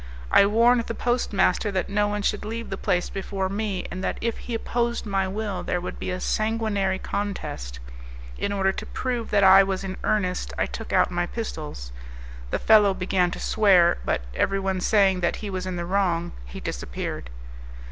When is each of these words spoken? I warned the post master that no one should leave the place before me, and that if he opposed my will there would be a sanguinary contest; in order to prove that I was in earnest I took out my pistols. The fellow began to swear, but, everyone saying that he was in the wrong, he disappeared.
I 0.31 0.47
warned 0.47 0.81
the 0.87 0.95
post 0.95 1.31
master 1.31 1.71
that 1.73 1.87
no 1.87 2.07
one 2.07 2.23
should 2.23 2.43
leave 2.43 2.71
the 2.71 2.75
place 2.75 3.07
before 3.07 3.49
me, 3.49 3.85
and 3.91 4.03
that 4.03 4.17
if 4.19 4.35
he 4.39 4.55
opposed 4.55 5.05
my 5.05 5.27
will 5.27 5.61
there 5.61 5.79
would 5.79 5.99
be 5.99 6.09
a 6.09 6.19
sanguinary 6.19 6.97
contest; 6.97 7.79
in 8.35 8.51
order 8.51 8.71
to 8.71 8.85
prove 8.87 9.29
that 9.29 9.43
I 9.43 9.61
was 9.61 9.83
in 9.83 9.97
earnest 10.03 10.53
I 10.57 10.65
took 10.65 10.91
out 10.91 11.11
my 11.11 11.27
pistols. 11.27 11.91
The 12.49 12.57
fellow 12.57 12.95
began 12.95 13.29
to 13.29 13.39
swear, 13.39 13.99
but, 14.03 14.21
everyone 14.33 14.81
saying 14.81 15.19
that 15.19 15.35
he 15.35 15.51
was 15.51 15.67
in 15.67 15.75
the 15.75 15.85
wrong, 15.85 16.31
he 16.45 16.59
disappeared. 16.59 17.29